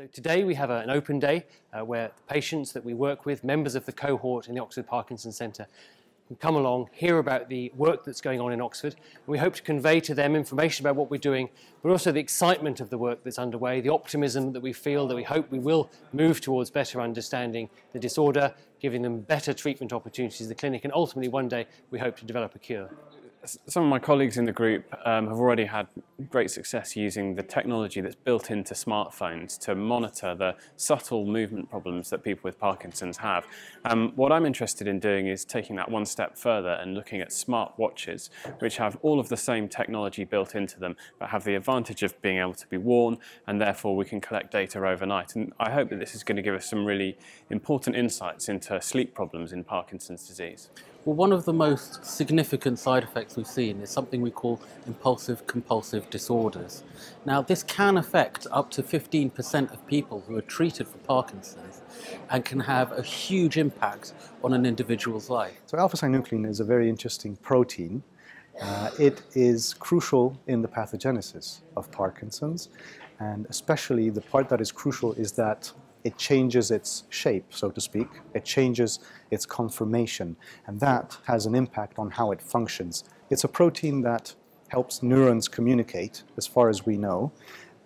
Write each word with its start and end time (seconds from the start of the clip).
So 0.00 0.06
today 0.06 0.44
we 0.44 0.54
have 0.54 0.70
an 0.70 0.88
open 0.88 1.18
day 1.18 1.44
uh, 1.74 1.84
where 1.84 2.10
the 2.16 2.22
patients 2.22 2.72
that 2.72 2.82
we 2.82 2.94
work 2.94 3.26
with, 3.26 3.44
members 3.44 3.74
of 3.74 3.84
the 3.84 3.92
cohort 3.92 4.48
in 4.48 4.54
the 4.54 4.60
Oxford 4.62 4.86
Parkinson 4.86 5.30
Centre, 5.30 5.66
can 6.26 6.36
come 6.36 6.56
along, 6.56 6.88
hear 6.90 7.18
about 7.18 7.50
the 7.50 7.70
work 7.76 8.02
that's 8.06 8.22
going 8.22 8.40
on 8.40 8.50
in 8.50 8.62
Oxford. 8.62 8.94
And 8.94 9.26
we 9.26 9.36
hope 9.36 9.54
to 9.56 9.62
convey 9.62 10.00
to 10.00 10.14
them 10.14 10.34
information 10.34 10.86
about 10.86 10.96
what 10.96 11.10
we're 11.10 11.18
doing, 11.18 11.50
but 11.82 11.90
also 11.90 12.12
the 12.12 12.18
excitement 12.18 12.80
of 12.80 12.88
the 12.88 12.96
work 12.96 13.22
that's 13.24 13.38
underway, 13.38 13.82
the 13.82 13.90
optimism 13.90 14.54
that 14.54 14.62
we 14.62 14.72
feel 14.72 15.06
that 15.06 15.14
we 15.14 15.24
hope 15.24 15.50
we 15.50 15.58
will 15.58 15.90
move 16.14 16.40
towards 16.40 16.70
better 16.70 17.02
understanding 17.02 17.68
the 17.92 17.98
disorder, 17.98 18.54
giving 18.80 19.02
them 19.02 19.20
better 19.20 19.52
treatment 19.52 19.92
opportunities 19.92 20.40
in 20.40 20.48
the 20.48 20.54
clinic, 20.54 20.82
and 20.84 20.94
ultimately 20.94 21.28
one 21.28 21.46
day 21.46 21.66
we 21.90 21.98
hope 21.98 22.16
to 22.16 22.24
develop 22.24 22.54
a 22.54 22.58
cure 22.58 22.88
some 23.44 23.82
of 23.82 23.88
my 23.88 23.98
colleagues 23.98 24.36
in 24.36 24.44
the 24.44 24.52
group 24.52 24.84
um, 25.06 25.26
have 25.28 25.38
already 25.38 25.64
had 25.64 25.86
great 26.28 26.50
success 26.50 26.96
using 26.96 27.34
the 27.34 27.42
technology 27.42 28.00
that's 28.00 28.14
built 28.14 28.50
into 28.50 28.74
smartphones 28.74 29.58
to 29.60 29.74
monitor 29.74 30.34
the 30.34 30.54
subtle 30.76 31.24
movement 31.24 31.70
problems 31.70 32.10
that 32.10 32.22
people 32.22 32.42
with 32.44 32.58
Parkinson's 32.58 33.16
have. 33.16 33.46
Um, 33.84 34.12
what 34.16 34.32
I'm 34.32 34.46
interested 34.46 34.86
in 34.86 34.98
doing 34.98 35.28
is 35.28 35.44
taking 35.44 35.76
that 35.76 35.90
one 35.90 36.04
step 36.04 36.36
further 36.36 36.72
and 36.72 36.94
looking 36.94 37.20
at 37.20 37.32
smart 37.32 37.72
watches, 37.76 38.30
which 38.58 38.76
have 38.76 38.98
all 39.02 39.18
of 39.18 39.28
the 39.28 39.36
same 39.36 39.68
technology 39.68 40.24
built 40.24 40.54
into 40.54 40.78
them, 40.78 40.96
but 41.18 41.30
have 41.30 41.44
the 41.44 41.54
advantage 41.54 42.02
of 42.02 42.20
being 42.22 42.38
able 42.38 42.54
to 42.54 42.66
be 42.68 42.76
worn, 42.76 43.18
and 43.46 43.60
therefore 43.60 43.96
we 43.96 44.04
can 44.04 44.20
collect 44.20 44.50
data 44.50 44.84
overnight. 44.86 45.36
And 45.36 45.52
I 45.58 45.70
hope 45.70 45.90
that 45.90 45.98
this 45.98 46.14
is 46.14 46.22
going 46.22 46.36
to 46.36 46.42
give 46.42 46.54
us 46.54 46.68
some 46.68 46.84
really 46.84 47.16
important 47.50 47.96
insights 47.96 48.48
into 48.48 48.80
sleep 48.80 49.14
problems 49.14 49.52
in 49.52 49.64
Parkinson's 49.64 50.26
disease. 50.26 50.68
Well, 51.06 51.16
one 51.16 51.32
of 51.32 51.46
the 51.46 51.54
most 51.54 52.04
significant 52.04 52.78
side 52.78 53.04
effects 53.04 53.34
we've 53.34 53.46
seen 53.46 53.80
is 53.80 53.88
something 53.88 54.20
we 54.20 54.30
call 54.30 54.60
impulsive 54.86 55.46
compulsive 55.46 56.10
disorders. 56.10 56.82
Now, 57.24 57.40
this 57.40 57.62
can 57.62 57.96
affect 57.96 58.46
up 58.52 58.70
to 58.72 58.82
15% 58.82 59.72
of 59.72 59.86
people 59.86 60.22
who 60.28 60.36
are 60.36 60.42
treated 60.42 60.86
for 60.86 60.98
Parkinson's 60.98 61.80
and 62.28 62.44
can 62.44 62.60
have 62.60 62.92
a 62.92 63.00
huge 63.00 63.56
impact 63.56 64.12
on 64.44 64.52
an 64.52 64.66
individual's 64.66 65.30
life. 65.30 65.54
So, 65.64 65.78
alpha 65.78 65.96
synuclein 65.96 66.46
is 66.46 66.60
a 66.60 66.64
very 66.64 66.90
interesting 66.90 67.34
protein. 67.36 68.02
Uh, 68.60 68.90
it 68.98 69.22
is 69.32 69.72
crucial 69.72 70.38
in 70.48 70.60
the 70.60 70.68
pathogenesis 70.68 71.60
of 71.78 71.90
Parkinson's, 71.90 72.68
and 73.20 73.46
especially 73.48 74.10
the 74.10 74.20
part 74.20 74.50
that 74.50 74.60
is 74.60 74.70
crucial 74.70 75.14
is 75.14 75.32
that 75.32 75.72
it 76.04 76.16
changes 76.16 76.70
its 76.70 77.04
shape, 77.08 77.46
so 77.50 77.70
to 77.70 77.80
speak. 77.80 78.08
It 78.34 78.44
changes 78.44 79.00
its 79.30 79.46
conformation, 79.46 80.36
and 80.66 80.80
that 80.80 81.18
has 81.26 81.46
an 81.46 81.54
impact 81.54 81.98
on 81.98 82.10
how 82.10 82.32
it 82.32 82.42
functions. 82.42 83.04
It's 83.30 83.44
a 83.44 83.48
protein 83.48 84.02
that 84.02 84.34
helps 84.68 85.02
neurons 85.02 85.48
communicate, 85.48 86.22
as 86.36 86.46
far 86.46 86.68
as 86.68 86.86
we 86.86 86.96
know, 86.96 87.32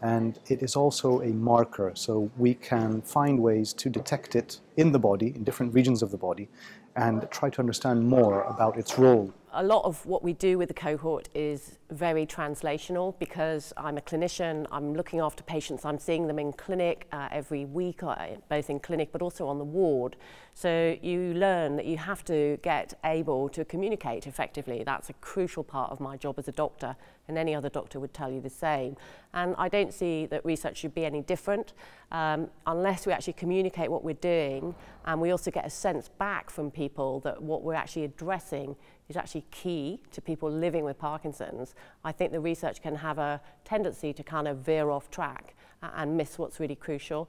and 0.00 0.38
it 0.46 0.62
is 0.62 0.76
also 0.76 1.20
a 1.22 1.28
marker, 1.28 1.92
so 1.94 2.30
we 2.36 2.54
can 2.54 3.02
find 3.02 3.40
ways 3.40 3.72
to 3.74 3.88
detect 3.90 4.36
it 4.36 4.60
in 4.78 4.92
the 4.92 4.98
body, 4.98 5.34
in 5.34 5.42
different 5.44 5.74
regions 5.74 6.02
of 6.02 6.10
the 6.10 6.16
body, 6.16 6.48
and 6.96 7.28
try 7.30 7.50
to 7.50 7.60
understand 7.60 8.08
more 8.08 8.42
about 8.44 8.78
its 8.78 8.96
role 8.96 9.34
a 9.52 9.62
lot 9.62 9.84
of 9.84 10.04
what 10.04 10.22
we 10.22 10.32
do 10.32 10.58
with 10.58 10.68
the 10.68 10.74
cohort 10.74 11.28
is 11.34 11.78
very 11.90 12.26
translational 12.26 13.18
because 13.18 13.72
I'm 13.76 13.96
a 13.96 14.00
clinician, 14.00 14.66
I'm 14.70 14.94
looking 14.94 15.20
after 15.20 15.42
patients, 15.42 15.84
I'm 15.84 15.98
seeing 15.98 16.26
them 16.26 16.38
in 16.38 16.52
clinic 16.52 17.06
uh, 17.12 17.28
every 17.32 17.64
week, 17.64 18.02
uh, 18.02 18.14
both 18.48 18.68
in 18.68 18.78
clinic 18.78 19.08
but 19.10 19.22
also 19.22 19.48
on 19.48 19.58
the 19.58 19.64
ward. 19.64 20.16
So 20.54 20.96
you 21.00 21.32
learn 21.34 21.76
that 21.76 21.86
you 21.86 21.96
have 21.96 22.24
to 22.26 22.58
get 22.62 22.94
able 23.04 23.48
to 23.50 23.64
communicate 23.64 24.26
effectively. 24.26 24.82
That's 24.84 25.08
a 25.08 25.14
crucial 25.14 25.64
part 25.64 25.92
of 25.92 26.00
my 26.00 26.16
job 26.16 26.38
as 26.38 26.48
a 26.48 26.52
doctor, 26.52 26.96
and 27.26 27.38
any 27.38 27.54
other 27.54 27.68
doctor 27.68 28.00
would 28.00 28.12
tell 28.12 28.30
you 28.30 28.40
the 28.40 28.50
same. 28.50 28.96
And 29.32 29.54
I 29.56 29.68
don't 29.68 29.94
see 29.94 30.26
that 30.26 30.44
research 30.44 30.78
should 30.78 30.94
be 30.94 31.04
any 31.04 31.22
different 31.22 31.72
um, 32.12 32.48
unless 32.66 33.06
we 33.06 33.12
actually 33.12 33.34
communicate 33.34 33.90
what 33.90 34.04
we're 34.04 34.14
doing 34.14 34.67
and 35.04 35.20
we 35.20 35.30
also 35.30 35.50
get 35.50 35.66
a 35.66 35.70
sense 35.70 36.08
back 36.08 36.50
from 36.50 36.70
people 36.70 37.20
that 37.20 37.42
what 37.42 37.62
we're 37.62 37.74
actually 37.74 38.04
addressing 38.04 38.76
is 39.08 39.16
actually 39.16 39.44
key 39.50 40.02
to 40.12 40.20
people 40.20 40.50
living 40.50 40.84
with 40.84 40.98
Parkinson's, 40.98 41.74
I 42.04 42.12
think 42.12 42.32
the 42.32 42.40
research 42.40 42.82
can 42.82 42.94
have 42.96 43.18
a 43.18 43.40
tendency 43.64 44.12
to 44.12 44.22
kind 44.22 44.46
of 44.46 44.58
veer 44.58 44.90
off 44.90 45.10
track 45.10 45.54
and 45.82 46.16
miss 46.16 46.38
what's 46.38 46.60
really 46.60 46.76
crucial. 46.76 47.28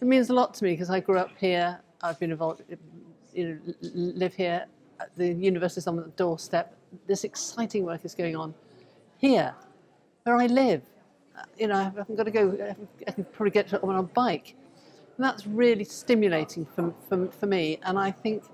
It 0.00 0.06
means 0.06 0.30
a 0.30 0.34
lot 0.34 0.54
to 0.54 0.64
me 0.64 0.72
because 0.72 0.90
I 0.90 1.00
grew 1.00 1.18
up 1.18 1.30
here. 1.38 1.78
I've 2.02 2.18
been 2.18 2.32
involved, 2.32 2.62
you 3.32 3.48
know, 3.48 3.74
live 3.82 4.34
here. 4.34 4.66
The 5.16 5.32
university's 5.32 5.86
on 5.86 5.96
the 5.96 6.10
doorstep. 6.16 6.76
This 7.06 7.24
exciting 7.24 7.84
work 7.84 8.04
is 8.04 8.14
going 8.14 8.36
on 8.36 8.54
here, 9.18 9.54
where 10.24 10.36
I 10.36 10.46
live. 10.46 10.82
Uh, 11.38 11.42
you 11.56 11.68
know, 11.68 11.92
I've 11.96 12.16
got 12.16 12.24
to 12.24 12.30
go. 12.30 12.74
I 13.06 13.10
can 13.12 13.24
probably 13.24 13.50
get 13.50 13.72
on 13.82 13.96
a 13.96 14.02
bike. 14.02 14.56
That's 15.22 15.46
really 15.46 15.84
stimulating 15.84 16.66
for, 16.66 16.92
for, 17.08 17.28
for 17.28 17.46
me. 17.46 17.78
And 17.84 17.98
I 17.98 18.10
think 18.10 18.44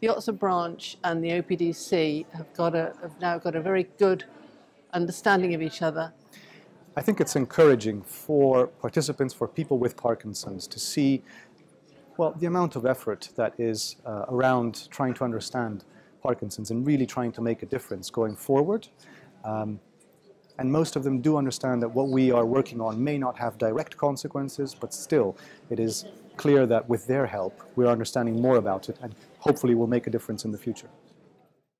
the 0.00 0.08
Oxford 0.08 0.38
branch 0.38 0.96
and 1.04 1.22
the 1.22 1.30
OPDC 1.30 2.26
have 2.32 2.52
got 2.54 2.74
a 2.74 2.92
have 3.02 3.20
now 3.20 3.38
got 3.38 3.54
a 3.54 3.60
very 3.60 3.88
good 3.98 4.24
understanding 4.92 5.54
of 5.54 5.62
each 5.62 5.82
other. 5.82 6.12
I 6.96 7.02
think 7.02 7.20
it's 7.20 7.36
encouraging 7.36 8.02
for 8.02 8.66
participants, 8.66 9.32
for 9.32 9.46
people 9.46 9.78
with 9.78 9.96
Parkinson's, 9.96 10.66
to 10.68 10.80
see 10.80 11.22
well 12.16 12.32
the 12.32 12.46
amount 12.46 12.76
of 12.76 12.86
effort 12.86 13.30
that 13.36 13.54
is 13.58 13.96
uh, 14.04 14.24
around 14.28 14.90
trying 14.90 15.14
to 15.14 15.24
understand 15.24 15.84
Parkinson's 16.22 16.70
and 16.70 16.86
really 16.86 17.06
trying 17.06 17.32
to 17.32 17.40
make 17.40 17.62
a 17.62 17.66
difference 17.66 18.10
going 18.10 18.34
forward. 18.34 18.88
Um, 19.44 19.80
and 20.58 20.70
most 20.70 20.96
of 20.96 21.04
them 21.04 21.20
do 21.20 21.36
understand 21.36 21.82
that 21.82 21.88
what 21.88 22.08
we 22.08 22.30
are 22.30 22.44
working 22.44 22.80
on 22.80 23.02
may 23.02 23.16
not 23.16 23.36
have 23.38 23.58
direct 23.58 23.96
consequences, 23.96 24.74
but 24.74 24.92
still, 24.92 25.36
it 25.70 25.78
is 25.78 26.06
clear 26.36 26.66
that 26.66 26.88
with 26.88 27.06
their 27.06 27.26
help, 27.26 27.60
we're 27.76 27.86
understanding 27.86 28.40
more 28.40 28.56
about 28.56 28.88
it 28.88 28.96
and 29.02 29.14
hopefully 29.38 29.74
will 29.74 29.86
make 29.86 30.06
a 30.06 30.10
difference 30.10 30.44
in 30.44 30.52
the 30.52 30.58
future. 30.58 30.88